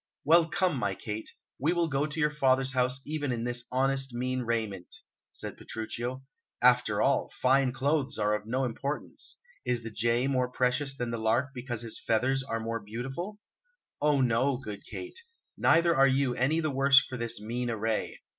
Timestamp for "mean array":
17.39-18.21